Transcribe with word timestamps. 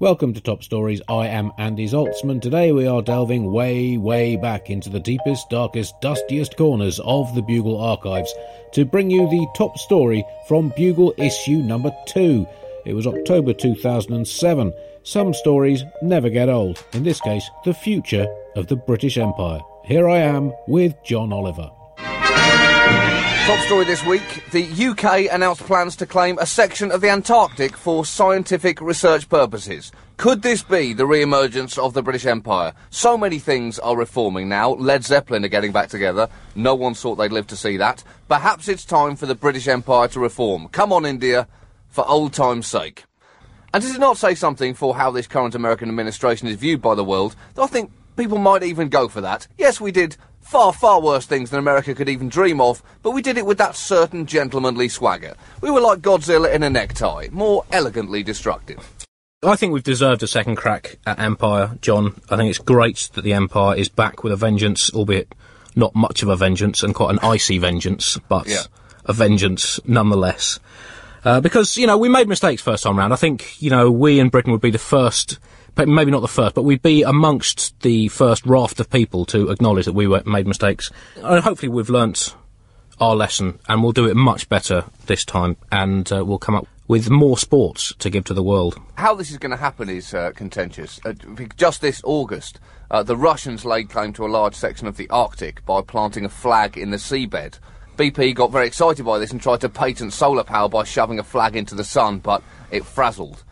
Welcome 0.00 0.32
to 0.34 0.40
Top 0.40 0.62
Stories. 0.62 1.02
I 1.08 1.26
am 1.26 1.50
Andy 1.58 1.88
Zaltzman. 1.88 2.40
Today 2.40 2.70
we 2.70 2.86
are 2.86 3.02
delving 3.02 3.50
way, 3.50 3.96
way 3.96 4.36
back 4.36 4.70
into 4.70 4.88
the 4.88 5.00
deepest, 5.00 5.50
darkest, 5.50 6.00
dustiest 6.00 6.56
corners 6.56 7.00
of 7.00 7.34
the 7.34 7.42
Bugle 7.42 7.80
archives 7.80 8.32
to 8.74 8.84
bring 8.84 9.10
you 9.10 9.28
the 9.28 9.44
top 9.56 9.76
story 9.76 10.24
from 10.46 10.72
Bugle 10.76 11.14
issue 11.18 11.58
number 11.58 11.90
two. 12.06 12.46
It 12.86 12.94
was 12.94 13.08
October 13.08 13.52
2007. 13.52 14.72
Some 15.02 15.34
stories 15.34 15.82
never 16.00 16.30
get 16.30 16.48
old. 16.48 16.80
In 16.92 17.02
this 17.02 17.20
case, 17.20 17.50
the 17.64 17.74
future 17.74 18.28
of 18.54 18.68
the 18.68 18.76
British 18.76 19.18
Empire. 19.18 19.58
Here 19.84 20.08
I 20.08 20.18
am 20.18 20.52
with 20.68 20.94
John 21.04 21.32
Oliver. 21.32 21.72
Top 23.48 23.60
story 23.60 23.86
this 23.86 24.04
week 24.04 24.44
the 24.50 24.88
UK 24.88 25.32
announced 25.32 25.62
plans 25.62 25.96
to 25.96 26.04
claim 26.04 26.36
a 26.38 26.44
section 26.44 26.92
of 26.92 27.00
the 27.00 27.08
Antarctic 27.08 27.78
for 27.78 28.04
scientific 28.04 28.78
research 28.78 29.26
purposes. 29.30 29.90
Could 30.18 30.42
this 30.42 30.62
be 30.62 30.92
the 30.92 31.06
re 31.06 31.22
emergence 31.22 31.78
of 31.78 31.94
the 31.94 32.02
British 32.02 32.26
Empire? 32.26 32.74
So 32.90 33.16
many 33.16 33.38
things 33.38 33.78
are 33.78 33.96
reforming 33.96 34.50
now. 34.50 34.72
Led 34.72 35.02
Zeppelin 35.02 35.46
are 35.46 35.48
getting 35.48 35.72
back 35.72 35.88
together. 35.88 36.28
No 36.54 36.74
one 36.74 36.92
thought 36.92 37.14
they'd 37.14 37.32
live 37.32 37.46
to 37.46 37.56
see 37.56 37.78
that. 37.78 38.04
Perhaps 38.28 38.68
it's 38.68 38.84
time 38.84 39.16
for 39.16 39.24
the 39.24 39.34
British 39.34 39.66
Empire 39.66 40.08
to 40.08 40.20
reform. 40.20 40.68
Come 40.68 40.92
on, 40.92 41.06
India, 41.06 41.48
for 41.88 42.06
old 42.06 42.34
time's 42.34 42.66
sake. 42.66 43.04
And 43.72 43.82
does 43.82 43.94
it 43.94 43.98
not 43.98 44.18
say 44.18 44.34
something 44.34 44.74
for 44.74 44.94
how 44.94 45.10
this 45.10 45.26
current 45.26 45.54
American 45.54 45.88
administration 45.88 46.48
is 46.48 46.56
viewed 46.56 46.82
by 46.82 46.94
the 46.94 47.02
world? 47.02 47.34
I 47.56 47.66
think 47.66 47.92
people 48.14 48.36
might 48.36 48.62
even 48.62 48.90
go 48.90 49.08
for 49.08 49.22
that. 49.22 49.48
Yes, 49.56 49.80
we 49.80 49.90
did 49.90 50.18
far, 50.48 50.72
far 50.72 51.00
worse 51.00 51.26
things 51.26 51.50
than 51.50 51.58
America 51.58 51.94
could 51.94 52.08
even 52.08 52.28
dream 52.28 52.60
of, 52.60 52.82
but 53.02 53.10
we 53.10 53.22
did 53.22 53.36
it 53.36 53.44
with 53.46 53.58
that 53.58 53.76
certain 53.76 54.24
gentlemanly 54.26 54.88
swagger. 54.88 55.34
We 55.60 55.70
were 55.70 55.80
like 55.80 56.00
Godzilla 56.00 56.52
in 56.52 56.62
a 56.62 56.70
necktie, 56.70 57.28
more 57.30 57.64
elegantly 57.70 58.22
destructive. 58.22 58.78
I 59.42 59.54
think 59.56 59.72
we've 59.72 59.82
deserved 59.84 60.22
a 60.22 60.26
second 60.26 60.56
crack 60.56 60.98
at 61.06 61.18
Empire, 61.20 61.76
John. 61.80 62.20
I 62.28 62.36
think 62.36 62.50
it's 62.50 62.58
great 62.58 63.10
that 63.14 63.22
the 63.22 63.34
Empire 63.34 63.76
is 63.76 63.88
back 63.88 64.24
with 64.24 64.32
a 64.32 64.36
vengeance, 64.36 64.90
albeit 64.92 65.32
not 65.76 65.94
much 65.94 66.22
of 66.22 66.28
a 66.28 66.34
vengeance 66.36 66.82
and 66.82 66.94
quite 66.94 67.10
an 67.12 67.20
icy 67.22 67.58
vengeance, 67.58 68.18
but 68.28 68.48
Yeah. 68.48 68.62
a 69.04 69.12
vengeance 69.12 69.78
nonetheless. 69.84 70.58
Uh, 71.24 71.40
because, 71.40 71.76
you 71.76 71.86
know, 71.86 71.96
we 71.98 72.08
made 72.08 72.26
mistakes 72.26 72.62
first 72.62 72.82
time 72.84 72.98
round. 72.98 73.12
I 73.12 73.16
think, 73.16 73.60
you 73.60 73.70
know, 73.70 73.90
we 73.90 74.18
in 74.18 74.28
Britain 74.28 74.50
would 74.52 74.60
be 74.60 74.70
the 74.70 74.78
first, 74.78 75.38
maybe 75.76 76.10
not 76.10 76.20
the 76.20 76.28
first, 76.28 76.54
but 76.54 76.62
we'd 76.62 76.82
be 76.82 77.02
amongst 77.02 77.78
the 77.80 78.08
first 78.08 78.44
raft 78.46 78.80
of 78.80 78.90
people 78.90 79.24
to 79.26 79.50
acknowledge 79.50 79.84
that 79.84 79.92
we 79.92 80.06
were, 80.06 80.22
made 80.24 80.46
mistakes. 80.46 80.90
And 81.16 81.42
hopefully 81.42 81.68
we've 81.68 81.90
learnt 81.90 82.34
our 83.00 83.14
lesson 83.14 83.58
and 83.68 83.82
we'll 83.82 83.92
do 83.92 84.06
it 84.06 84.16
much 84.16 84.48
better 84.48 84.84
this 85.06 85.24
time 85.24 85.56
and 85.70 86.10
uh, 86.12 86.24
we'll 86.24 86.38
come 86.38 86.54
up 86.54 86.66
with 86.88 87.10
more 87.10 87.36
sports 87.36 87.94
to 87.98 88.10
give 88.10 88.24
to 88.24 88.34
the 88.34 88.42
world. 88.42 88.80
How 88.94 89.14
this 89.14 89.30
is 89.30 89.38
going 89.38 89.50
to 89.50 89.56
happen 89.56 89.88
is 89.88 90.14
uh, 90.14 90.32
contentious. 90.34 90.98
Uh, 91.04 91.12
just 91.56 91.80
this 91.80 92.00
August, 92.02 92.58
uh, 92.90 93.02
the 93.02 93.16
Russians 93.16 93.64
laid 93.64 93.90
claim 93.90 94.12
to 94.14 94.24
a 94.24 94.28
large 94.28 94.54
section 94.54 94.88
of 94.88 94.96
the 94.96 95.08
Arctic 95.10 95.64
by 95.66 95.82
planting 95.82 96.24
a 96.24 96.30
flag 96.30 96.78
in 96.78 96.90
the 96.90 96.96
seabed. 96.96 97.58
BP 97.96 98.34
got 98.34 98.52
very 98.52 98.66
excited 98.66 99.04
by 99.04 99.18
this 99.18 99.32
and 99.32 99.40
tried 99.40 99.60
to 99.60 99.68
patent 99.68 100.12
solar 100.12 100.44
power 100.44 100.68
by 100.68 100.84
shoving 100.84 101.18
a 101.18 101.24
flag 101.24 101.56
into 101.56 101.74
the 101.74 101.84
sun, 101.84 102.20
but 102.20 102.42
it 102.70 102.84
frazzled. 102.84 103.44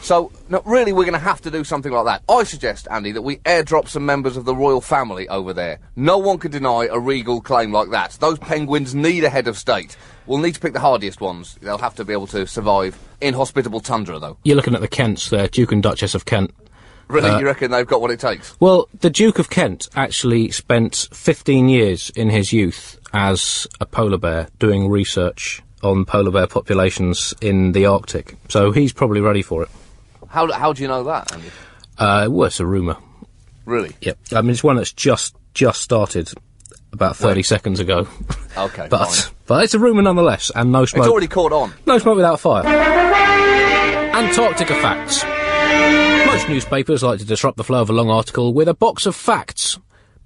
So, 0.00 0.32
no, 0.48 0.62
really, 0.64 0.92
we're 0.92 1.04
going 1.04 1.12
to 1.12 1.18
have 1.18 1.40
to 1.42 1.50
do 1.50 1.64
something 1.64 1.92
like 1.92 2.04
that. 2.06 2.22
I 2.32 2.44
suggest, 2.44 2.88
Andy, 2.90 3.12
that 3.12 3.22
we 3.22 3.36
airdrop 3.38 3.88
some 3.88 4.06
members 4.06 4.36
of 4.36 4.44
the 4.44 4.54
royal 4.54 4.80
family 4.80 5.28
over 5.28 5.52
there. 5.52 5.80
No 5.96 6.16
one 6.18 6.38
can 6.38 6.50
deny 6.50 6.88
a 6.90 6.98
regal 6.98 7.40
claim 7.40 7.72
like 7.72 7.90
that. 7.90 8.16
Those 8.20 8.38
penguins 8.38 8.94
need 8.94 9.24
a 9.24 9.28
head 9.28 9.48
of 9.48 9.58
state. 9.58 9.96
We'll 10.26 10.38
need 10.38 10.54
to 10.54 10.60
pick 10.60 10.72
the 10.72 10.80
hardiest 10.80 11.20
ones. 11.20 11.58
They'll 11.60 11.78
have 11.78 11.96
to 11.96 12.04
be 12.04 12.12
able 12.12 12.26
to 12.28 12.46
survive 12.46 12.98
inhospitable 13.20 13.80
tundra, 13.80 14.18
though. 14.18 14.38
You're 14.44 14.56
looking 14.56 14.74
at 14.74 14.80
the 14.80 14.88
Kents 14.88 15.30
there, 15.30 15.48
Duke 15.48 15.72
and 15.72 15.82
Duchess 15.82 16.14
of 16.14 16.24
Kent. 16.24 16.54
Really, 17.08 17.30
Uh, 17.30 17.38
you 17.40 17.46
reckon 17.46 17.70
they've 17.70 17.86
got 17.86 18.00
what 18.00 18.10
it 18.10 18.20
takes? 18.20 18.54
Well, 18.60 18.88
the 19.00 19.10
Duke 19.10 19.38
of 19.38 19.50
Kent 19.50 19.88
actually 19.96 20.50
spent 20.52 21.08
15 21.12 21.68
years 21.68 22.10
in 22.10 22.28
his 22.30 22.52
youth 22.52 22.98
as 23.12 23.66
a 23.80 23.86
polar 23.86 24.18
bear 24.18 24.48
doing 24.58 24.88
research 24.90 25.62
on 25.82 26.04
polar 26.04 26.30
bear 26.30 26.46
populations 26.46 27.32
in 27.40 27.72
the 27.72 27.86
Arctic. 27.86 28.36
So 28.48 28.70
he's 28.72 28.92
probably 28.92 29.20
ready 29.20 29.42
for 29.42 29.62
it. 29.62 29.68
How, 30.28 30.50
how 30.52 30.72
do 30.72 30.82
you 30.82 30.88
know 30.88 31.04
that, 31.04 31.32
Andy? 31.32 31.48
Uh, 31.98 32.28
well, 32.30 32.46
it's 32.46 32.60
a 32.60 32.66
rumour. 32.66 32.96
Really? 33.64 33.94
Yep. 34.00 34.18
I 34.32 34.42
mean, 34.42 34.50
it's 34.50 34.62
one 34.64 34.76
that's 34.76 34.92
just 34.92 35.34
just 35.54 35.80
started 35.82 36.30
about 36.92 37.16
30 37.16 37.42
seconds 37.42 37.80
ago. 37.80 38.06
Okay, 38.56 38.86
But 38.90 39.06
fine. 39.06 39.34
but 39.46 39.64
it's 39.64 39.74
a 39.74 39.78
rumour 39.78 40.02
nonetheless, 40.02 40.50
and 40.54 40.70
no 40.72 40.84
smoke. 40.84 41.04
It's 41.04 41.10
already 41.10 41.26
caught 41.28 41.52
on. 41.52 41.72
No 41.86 41.98
smoke 41.98 42.16
without 42.16 42.40
fire. 42.40 42.64
Antarctica 44.14 44.74
facts. 44.80 45.24
Most 46.26 46.48
newspapers 46.48 47.02
like 47.02 47.18
to 47.20 47.24
disrupt 47.24 47.56
the 47.56 47.64
flow 47.64 47.80
of 47.82 47.90
a 47.90 47.92
long 47.92 48.10
article 48.10 48.52
with 48.52 48.68
a 48.68 48.74
box 48.74 49.06
of 49.06 49.14
facts 49.16 49.78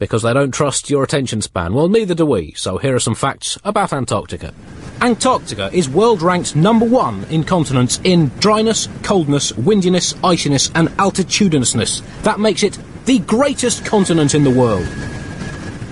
because 0.03 0.23
they 0.23 0.33
don't 0.35 0.51
trust 0.51 0.91
your 0.91 1.05
attention 1.05 1.41
span. 1.41 1.75
Well, 1.75 1.89
neither 1.89 2.13
do 2.13 2.27
we. 2.27 2.55
So 2.55 2.77
here 2.77 2.97
are 2.97 2.99
some 2.99 3.15
facts 3.15 3.57
about 3.63 3.93
Antarctica. 3.93 4.53
Antarctica 5.01 5.71
is 5.73 5.89
world 5.89 6.23
ranked 6.23 6.57
number 6.57 6.85
one 6.85 7.23
in 7.31 7.45
continents 7.45 8.01
in 8.03 8.27
dryness, 8.41 8.89
coldness, 9.05 9.53
windiness, 9.53 10.17
iciness, 10.25 10.73
and 10.75 10.89
altitudinousness. 10.99 12.03
That 12.25 12.41
makes 12.41 12.65
it 12.65 12.81
the 13.05 13.21
greatest 13.21 13.85
continent 13.85 14.35
in 14.35 14.43
the 14.43 14.51
world. 14.51 14.89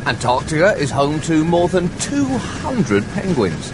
Antarctica 0.07 0.73
is 0.77 0.91
home 0.91 1.21
to 1.21 1.45
more 1.45 1.69
than 1.69 1.89
200 1.99 3.05
penguins. 3.11 3.73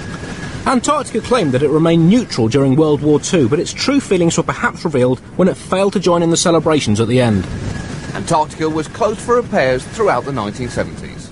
Antarctica 0.67 1.23
claimed 1.23 1.53
that 1.53 1.63
it 1.63 1.71
remained 1.71 2.11
neutral 2.11 2.49
during 2.49 2.77
World 2.77 3.01
War 3.01 3.19
II, 3.33 3.49
but 3.49 3.59
its 3.59 3.73
true 3.73 4.01
feelings 4.01 4.37
were 4.37 4.43
perhaps 4.43 4.85
revealed 4.85 5.21
when 5.39 5.49
it 5.49 5.57
failed 5.57 5.95
to 5.95 6.01
join 6.01 6.23
in 6.23 6.29
the 6.29 6.37
celebrations 6.37 7.01
at 7.01 7.09
the 7.09 7.23
end. 7.23 7.47
Antarctica 8.17 8.67
was 8.71 8.89
closed 8.89 9.21
for 9.21 9.37
repairs 9.37 9.85
throughout 9.85 10.25
the 10.25 10.31
1970s. 10.31 11.29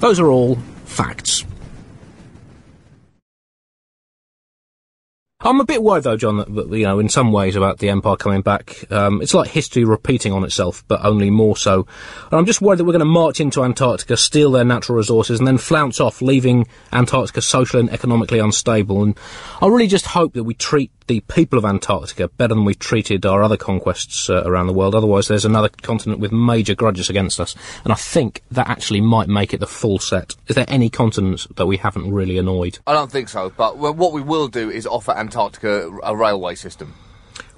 Those 0.00 0.20
are 0.20 0.28
all 0.28 0.56
facts. 0.84 1.35
I'm 5.46 5.60
a 5.60 5.64
bit 5.64 5.80
worried 5.80 6.02
though, 6.02 6.16
John, 6.16 6.38
that, 6.38 6.52
that, 6.52 6.68
you 6.76 6.82
know, 6.82 6.98
in 6.98 7.08
some 7.08 7.30
ways 7.30 7.54
about 7.54 7.78
the 7.78 7.88
Empire 7.88 8.16
coming 8.16 8.42
back. 8.42 8.90
Um, 8.90 9.22
it's 9.22 9.32
like 9.32 9.48
history 9.48 9.84
repeating 9.84 10.32
on 10.32 10.42
itself, 10.42 10.82
but 10.88 11.04
only 11.04 11.30
more 11.30 11.56
so. 11.56 11.86
And 12.24 12.32
I'm 12.32 12.46
just 12.46 12.60
worried 12.60 12.80
that 12.80 12.84
we're 12.84 12.92
going 12.92 12.98
to 12.98 13.04
march 13.04 13.40
into 13.40 13.62
Antarctica, 13.62 14.16
steal 14.16 14.50
their 14.50 14.64
natural 14.64 14.98
resources, 14.98 15.38
and 15.38 15.46
then 15.46 15.58
flounce 15.58 16.00
off, 16.00 16.20
leaving 16.20 16.66
Antarctica 16.92 17.42
socially 17.42 17.80
and 17.80 17.90
economically 17.90 18.40
unstable. 18.40 19.04
And 19.04 19.16
I 19.62 19.68
really 19.68 19.86
just 19.86 20.06
hope 20.06 20.34
that 20.34 20.42
we 20.42 20.54
treat 20.54 20.90
the 21.06 21.20
people 21.20 21.56
of 21.56 21.64
Antarctica 21.64 22.26
better 22.26 22.54
than 22.54 22.64
we've 22.64 22.80
treated 22.80 23.24
our 23.24 23.44
other 23.44 23.56
conquests 23.56 24.28
uh, 24.28 24.42
around 24.44 24.66
the 24.66 24.72
world. 24.72 24.96
Otherwise, 24.96 25.28
there's 25.28 25.44
another 25.44 25.68
continent 25.68 26.18
with 26.18 26.32
major 26.32 26.74
grudges 26.74 27.08
against 27.08 27.38
us. 27.38 27.54
And 27.84 27.92
I 27.92 27.96
think 27.96 28.42
that 28.50 28.68
actually 28.68 29.00
might 29.00 29.28
make 29.28 29.54
it 29.54 29.60
the 29.60 29.68
full 29.68 30.00
set. 30.00 30.34
Is 30.48 30.56
there 30.56 30.64
any 30.66 30.90
continent 30.90 31.46
that 31.54 31.66
we 31.66 31.76
haven't 31.76 32.12
really 32.12 32.36
annoyed? 32.36 32.80
I 32.84 32.92
don't 32.94 33.12
think 33.12 33.28
so, 33.28 33.52
but 33.56 33.78
what 33.78 34.12
we 34.12 34.20
will 34.20 34.48
do 34.48 34.68
is 34.68 34.84
offer 34.88 35.12
Antarctica 35.12 35.35
a 35.62 36.16
railway 36.16 36.54
system. 36.54 36.94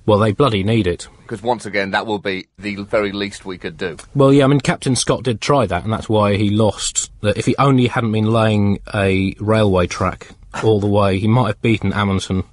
Well, 0.07 0.19
they 0.19 0.33
bloody 0.33 0.63
need 0.63 0.87
it. 0.87 1.07
Because 1.23 1.43
once 1.43 1.67
again, 1.67 1.91
that 1.91 2.07
will 2.07 2.19
be 2.19 2.49
the 2.59 2.77
very 2.77 3.13
least 3.13 3.45
we 3.45 3.59
could 3.59 3.77
do. 3.77 3.99
Well, 4.15 4.33
yeah, 4.33 4.45
I 4.45 4.47
mean, 4.47 4.61
Captain 4.61 4.97
Scott 4.97 5.23
did 5.23 5.43
try 5.43 5.67
that, 5.67 5.85
and 5.85 5.93
that's 5.93 6.09
why 6.09 6.37
he 6.37 6.49
lost. 6.49 7.11
That 7.21 7.37
if 7.37 7.45
he 7.45 7.55
only 7.59 7.89
hadn't 7.89 8.13
been 8.13 8.33
laying 8.33 8.79
a 8.95 9.35
railway 9.39 9.87
track 9.87 10.29
all 10.65 10.81
the 10.81 10.87
way, 10.87 11.19
he 11.19 11.29
might 11.29 11.49
have 11.49 11.61
beaten 11.61 11.93
Amundsen 11.93 12.45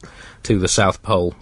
to 0.43 0.59
the 0.59 0.67
South 0.67 1.01
Pole. 1.01 1.33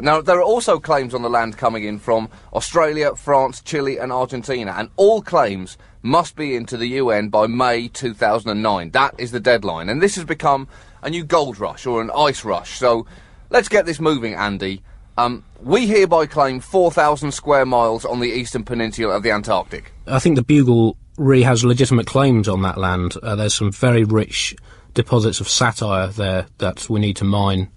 Now, 0.00 0.20
there 0.20 0.38
are 0.38 0.42
also 0.42 0.80
claims 0.80 1.14
on 1.14 1.22
the 1.22 1.30
land 1.30 1.56
coming 1.56 1.84
in 1.84 2.00
from 2.00 2.28
Australia, 2.52 3.14
France, 3.14 3.60
Chile, 3.60 3.98
and 3.98 4.10
Argentina, 4.10 4.74
and 4.76 4.90
all 4.96 5.22
claims 5.22 5.78
must 6.04 6.36
be 6.36 6.54
into 6.54 6.76
the 6.76 6.86
UN 6.88 7.30
by 7.30 7.46
May 7.46 7.88
2009. 7.88 8.90
That 8.90 9.14
is 9.16 9.32
the 9.32 9.40
deadline, 9.40 9.88
and 9.88 10.02
this 10.02 10.16
has 10.16 10.24
become 10.24 10.68
a 11.02 11.08
new 11.08 11.24
gold 11.24 11.58
rush 11.58 11.86
or 11.86 12.02
an 12.02 12.10
ice 12.14 12.44
rush. 12.44 12.78
So 12.78 13.06
let's 13.48 13.68
get 13.68 13.86
this 13.86 13.98
moving, 13.98 14.34
Andy. 14.34 14.82
Um, 15.16 15.44
we 15.62 15.86
hereby 15.86 16.26
claim 16.26 16.60
4,000 16.60 17.32
square 17.32 17.64
miles 17.64 18.04
on 18.04 18.20
the 18.20 18.28
eastern 18.28 18.64
peninsula 18.64 19.16
of 19.16 19.22
the 19.22 19.30
Antarctic. 19.30 19.92
I 20.06 20.18
think 20.18 20.36
the 20.36 20.42
Bugle 20.42 20.98
really 21.16 21.44
has 21.44 21.64
legitimate 21.64 22.06
claims 22.06 22.48
on 22.48 22.60
that 22.62 22.76
land. 22.76 23.14
Uh, 23.22 23.34
there's 23.34 23.54
some 23.54 23.72
very 23.72 24.04
rich 24.04 24.54
deposits 24.92 25.40
of 25.40 25.48
satire 25.48 26.08
there 26.08 26.46
that 26.58 26.90
we 26.90 27.00
need 27.00 27.16
to 27.16 27.24
mine 27.24 27.70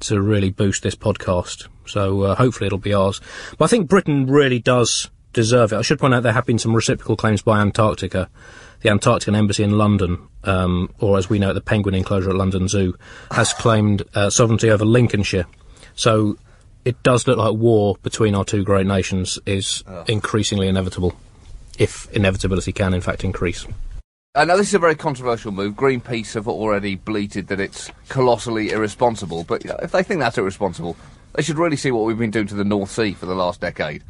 to 0.00 0.20
really 0.20 0.50
boost 0.50 0.84
this 0.84 0.94
podcast. 0.94 1.66
So 1.86 2.22
uh, 2.22 2.34
hopefully 2.36 2.66
it'll 2.66 2.78
be 2.78 2.94
ours. 2.94 3.20
But 3.58 3.64
I 3.64 3.68
think 3.68 3.88
Britain 3.88 4.26
really 4.26 4.60
does 4.60 5.10
deserve 5.32 5.72
it. 5.72 5.76
I 5.76 5.82
should 5.82 5.98
point 5.98 6.14
out 6.14 6.22
there 6.22 6.32
have 6.32 6.46
been 6.46 6.58
some 6.58 6.74
reciprocal 6.74 7.16
claims 7.16 7.42
by 7.42 7.60
Antarctica. 7.60 8.28
The 8.80 8.88
Antarctican 8.88 9.36
Embassy 9.36 9.62
in 9.62 9.78
London, 9.78 10.18
um, 10.44 10.92
or 10.98 11.16
as 11.16 11.30
we 11.30 11.38
know 11.38 11.50
it, 11.50 11.54
the 11.54 11.60
Penguin 11.60 11.94
Enclosure 11.94 12.30
at 12.30 12.36
London 12.36 12.68
Zoo, 12.68 12.96
has 13.30 13.52
claimed 13.54 14.02
uh, 14.14 14.30
sovereignty 14.30 14.70
over 14.70 14.84
Lincolnshire. 14.84 15.46
So 15.94 16.36
it 16.84 17.02
does 17.02 17.26
look 17.26 17.38
like 17.38 17.54
war 17.54 17.96
between 18.02 18.34
our 18.34 18.44
two 18.44 18.64
great 18.64 18.86
nations 18.86 19.38
is 19.46 19.84
oh. 19.86 20.04
increasingly 20.08 20.68
inevitable, 20.68 21.14
if 21.78 22.10
inevitability 22.12 22.72
can 22.72 22.94
in 22.94 23.00
fact 23.00 23.24
increase. 23.24 23.66
I 24.34 24.46
know 24.46 24.56
this 24.56 24.68
is 24.68 24.74
a 24.74 24.78
very 24.78 24.94
controversial 24.94 25.52
move. 25.52 25.74
Greenpeace 25.74 26.32
have 26.34 26.48
already 26.48 26.96
bleated 26.96 27.48
that 27.48 27.60
it's 27.60 27.90
colossally 28.08 28.70
irresponsible, 28.70 29.44
but 29.44 29.62
you 29.62 29.70
know, 29.70 29.76
if 29.82 29.92
they 29.92 30.02
think 30.02 30.20
that's 30.20 30.38
irresponsible, 30.38 30.96
they 31.34 31.42
should 31.42 31.58
really 31.58 31.76
see 31.76 31.90
what 31.90 32.06
we've 32.06 32.18
been 32.18 32.30
doing 32.30 32.46
to 32.46 32.54
the 32.54 32.64
North 32.64 32.90
Sea 32.90 33.12
for 33.12 33.26
the 33.26 33.34
last 33.34 33.60
decade. 33.60 34.02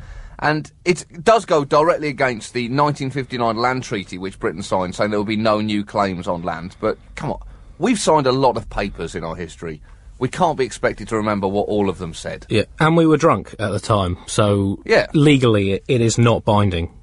And 0.43 0.71
it 0.85 1.07
does 1.23 1.45
go 1.45 1.65
directly 1.65 2.09
against 2.09 2.53
the 2.53 2.65
1959 2.65 3.57
land 3.57 3.85
treaty 3.85 4.19
which 4.19 4.39
Britain 4.39 4.63
signed, 4.63 4.95
saying 4.95 5.11
there 5.11 5.21
will 5.21 5.25
be 5.25 5.37
no 5.37 5.61
new 5.61 5.85
claims 5.85 6.27
on 6.27 6.43
land. 6.43 6.77
But 6.81 6.99
come 7.15 7.31
on, 7.31 7.41
we've 7.79 7.99
signed 7.99 8.27
a 8.27 8.33
lot 8.33 8.57
of 8.57 8.69
papers 8.69 9.15
in 9.15 9.25
our 9.25 9.37
history 9.37 9.81
we 10.23 10.29
can't 10.29 10.57
be 10.57 10.65
expected 10.65 11.09
to 11.09 11.17
remember 11.17 11.49
what 11.49 11.67
all 11.67 11.89
of 11.89 11.99
them 11.99 12.15
said. 12.15 12.47
Yeah, 12.49 12.63
and 12.79 12.97
we 12.97 13.09
were 13.09 13.17
drunk 13.17 13.57
at 13.59 13.71
the 13.71 13.81
time, 13.81 14.19
so 14.27 14.81
yeah. 14.87 15.09
legally 15.15 15.73
it, 15.73 15.85
it 15.89 16.01
is 16.01 16.17
not 16.17 16.45
binding. 16.45 16.97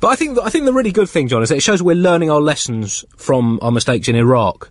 But 0.00 0.10
I 0.10 0.14
think 0.14 0.38
I 0.38 0.48
think 0.48 0.66
the 0.66 0.72
really 0.72 0.92
good 0.92 1.08
thing, 1.08 1.26
John, 1.26 1.42
is 1.42 1.48
that 1.48 1.56
it 1.56 1.62
shows 1.62 1.82
we're 1.82 1.96
learning 1.96 2.30
our 2.30 2.40
lessons 2.40 3.04
from 3.16 3.58
our 3.62 3.72
mistakes 3.72 4.06
in 4.06 4.14
Iraq 4.14 4.70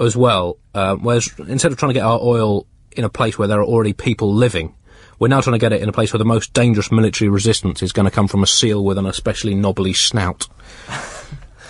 as 0.00 0.16
well. 0.16 0.58
Uh, 0.74 0.96
whereas 0.96 1.32
instead 1.46 1.70
of 1.70 1.78
trying 1.78 1.90
to 1.90 1.94
get 1.94 2.02
our 2.02 2.18
oil 2.20 2.66
in 2.96 3.04
a 3.04 3.08
place 3.08 3.38
where 3.38 3.46
there 3.46 3.60
are 3.60 3.64
already 3.64 3.92
people 3.92 4.34
living, 4.34 4.74
we're 5.18 5.28
now 5.28 5.40
trying 5.40 5.54
to 5.54 5.58
get 5.58 5.72
it 5.72 5.82
in 5.82 5.88
a 5.88 5.92
place 5.92 6.12
where 6.12 6.18
the 6.18 6.24
most 6.24 6.52
dangerous 6.52 6.92
military 6.92 7.28
resistance 7.28 7.82
is 7.82 7.92
going 7.92 8.04
to 8.04 8.10
come 8.10 8.28
from 8.28 8.42
a 8.42 8.46
seal 8.46 8.84
with 8.84 8.98
an 8.98 9.06
especially 9.06 9.54
knobbly 9.54 9.92
snout. 9.92 10.46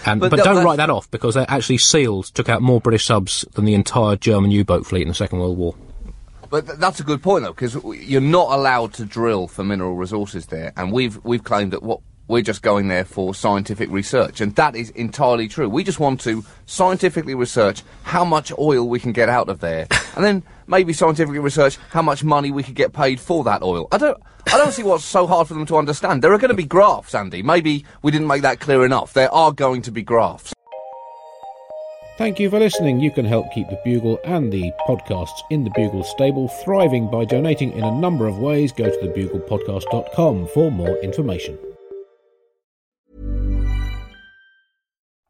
And, 0.06 0.20
but, 0.20 0.30
but 0.30 0.44
don't 0.44 0.64
write 0.64 0.76
that 0.76 0.90
off 0.90 1.10
because 1.10 1.34
they 1.34 1.44
actually 1.46 1.78
seals 1.78 2.30
took 2.30 2.48
out 2.48 2.62
more 2.62 2.80
British 2.80 3.04
subs 3.04 3.44
than 3.54 3.64
the 3.64 3.74
entire 3.74 4.16
German 4.16 4.50
U-boat 4.50 4.86
fleet 4.86 5.02
in 5.02 5.08
the 5.08 5.14
Second 5.14 5.40
World 5.40 5.58
War. 5.58 5.74
But 6.50 6.66
th- 6.66 6.78
that's 6.78 7.00
a 7.00 7.02
good 7.02 7.22
point 7.22 7.44
though, 7.44 7.52
because 7.52 7.76
you're 7.84 8.20
not 8.20 8.50
allowed 8.52 8.94
to 8.94 9.04
drill 9.04 9.48
for 9.48 9.64
mineral 9.64 9.96
resources 9.96 10.46
there, 10.46 10.72
and 10.76 10.92
we've 10.92 11.22
we've 11.24 11.44
claimed 11.44 11.72
that 11.72 11.82
what 11.82 12.00
we're 12.26 12.42
just 12.42 12.62
going 12.62 12.88
there 12.88 13.04
for 13.04 13.34
scientific 13.34 13.90
research, 13.90 14.40
and 14.40 14.54
that 14.56 14.76
is 14.76 14.90
entirely 14.90 15.48
true. 15.48 15.68
We 15.68 15.84
just 15.84 16.00
want 16.00 16.20
to 16.22 16.44
scientifically 16.66 17.34
research 17.34 17.82
how 18.04 18.24
much 18.24 18.52
oil 18.58 18.88
we 18.88 19.00
can 19.00 19.12
get 19.12 19.28
out 19.28 19.48
of 19.48 19.60
there, 19.60 19.88
and 20.16 20.24
then 20.24 20.42
maybe 20.68 20.92
scientifically 20.92 21.38
research 21.38 21.78
how 21.90 22.02
much 22.02 22.22
money 22.22 22.50
we 22.50 22.62
could 22.62 22.74
get 22.74 22.92
paid 22.92 23.18
for 23.18 23.42
that 23.44 23.62
oil. 23.62 23.88
I 23.90 23.98
don't, 23.98 24.22
I 24.46 24.58
don't 24.58 24.72
see 24.72 24.82
what's 24.82 25.04
so 25.04 25.26
hard 25.26 25.48
for 25.48 25.54
them 25.54 25.66
to 25.66 25.76
understand. 25.76 26.22
There 26.22 26.32
are 26.32 26.38
going 26.38 26.50
to 26.50 26.54
be 26.54 26.64
graphs, 26.64 27.14
Andy. 27.14 27.42
Maybe 27.42 27.84
we 28.02 28.12
didn't 28.12 28.28
make 28.28 28.42
that 28.42 28.60
clear 28.60 28.84
enough. 28.84 29.12
There 29.12 29.32
are 29.32 29.52
going 29.52 29.82
to 29.82 29.90
be 29.90 30.02
graphs. 30.02 30.54
Thank 32.18 32.40
you 32.40 32.50
for 32.50 32.58
listening. 32.58 32.98
You 32.98 33.12
can 33.12 33.24
help 33.24 33.52
keep 33.52 33.68
the 33.68 33.80
Bugle 33.84 34.18
and 34.24 34.52
the 34.52 34.72
podcasts 34.88 35.40
in 35.50 35.62
the 35.62 35.70
Bugle 35.70 36.02
stable 36.02 36.48
thriving 36.64 37.08
by 37.08 37.24
donating 37.24 37.72
in 37.72 37.84
a 37.84 38.00
number 38.00 38.26
of 38.26 38.38
ways. 38.38 38.72
Go 38.72 38.90
to 38.90 39.06
thebuglepodcast.com 39.06 40.48
for 40.48 40.70
more 40.72 40.96
information. 40.98 41.56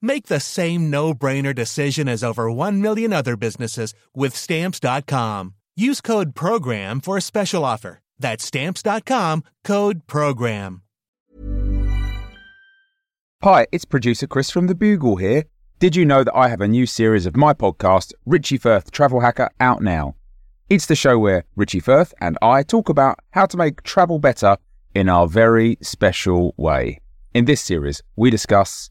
Make 0.00 0.26
the 0.26 0.40
same 0.40 0.90
no-brainer 0.90 1.54
decision 1.54 2.08
as 2.08 2.22
over 2.22 2.50
1 2.50 2.80
million 2.80 3.12
other 3.12 3.36
businesses 3.36 3.94
with 4.14 4.36
stamps.com. 4.36 5.54
Use 5.76 6.00
code 6.00 6.34
program 6.34 7.00
for 7.00 7.16
a 7.16 7.20
special 7.20 7.64
offer. 7.64 8.00
That's 8.18 8.44
stamps.com, 8.44 9.44
code 9.64 10.06
program. 10.06 10.82
Hi, 13.44 13.68
it's 13.70 13.84
producer 13.84 14.26
Chris 14.26 14.50
from 14.50 14.66
The 14.66 14.74
Bugle 14.74 15.14
here. 15.14 15.44
Did 15.78 15.94
you 15.94 16.04
know 16.04 16.24
that 16.24 16.34
I 16.34 16.48
have 16.48 16.60
a 16.60 16.66
new 16.66 16.86
series 16.86 17.24
of 17.24 17.36
my 17.36 17.54
podcast, 17.54 18.12
Richie 18.26 18.58
Firth 18.58 18.90
Travel 18.90 19.20
Hacker, 19.20 19.48
out 19.60 19.80
now? 19.80 20.16
It's 20.68 20.86
the 20.86 20.96
show 20.96 21.20
where 21.20 21.44
Richie 21.54 21.78
Firth 21.78 22.12
and 22.20 22.36
I 22.42 22.64
talk 22.64 22.88
about 22.88 23.20
how 23.30 23.46
to 23.46 23.56
make 23.56 23.84
travel 23.84 24.18
better 24.18 24.56
in 24.92 25.08
our 25.08 25.28
very 25.28 25.78
special 25.80 26.52
way. 26.56 26.98
In 27.32 27.44
this 27.44 27.60
series, 27.60 28.02
we 28.16 28.28
discuss 28.28 28.90